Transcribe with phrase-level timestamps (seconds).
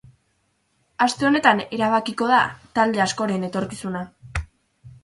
[1.07, 2.41] Aste honetan erabakiko da
[2.81, 4.05] talde askoren etorkizuna.